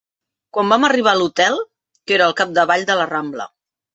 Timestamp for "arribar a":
0.87-1.19